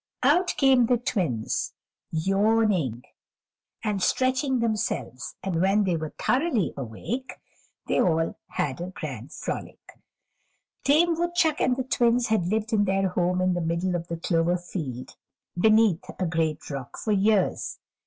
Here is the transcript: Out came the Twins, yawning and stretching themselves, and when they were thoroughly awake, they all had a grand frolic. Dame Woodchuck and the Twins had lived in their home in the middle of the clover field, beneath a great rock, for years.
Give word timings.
Out 0.23 0.55
came 0.57 0.87
the 0.87 0.97
Twins, 0.97 1.73
yawning 2.09 3.03
and 3.83 4.01
stretching 4.01 4.57
themselves, 4.57 5.35
and 5.43 5.61
when 5.61 5.83
they 5.83 5.95
were 5.95 6.11
thoroughly 6.19 6.73
awake, 6.75 7.33
they 7.85 8.01
all 8.01 8.35
had 8.47 8.81
a 8.81 8.87
grand 8.87 9.31
frolic. 9.31 9.99
Dame 10.83 11.13
Woodchuck 11.13 11.61
and 11.61 11.77
the 11.77 11.83
Twins 11.83 12.29
had 12.29 12.47
lived 12.47 12.73
in 12.73 12.85
their 12.85 13.09
home 13.09 13.41
in 13.41 13.53
the 13.53 13.61
middle 13.61 13.93
of 13.95 14.07
the 14.07 14.17
clover 14.17 14.57
field, 14.57 15.17
beneath 15.55 16.03
a 16.17 16.25
great 16.25 16.67
rock, 16.71 16.97
for 16.97 17.11
years. 17.11 17.77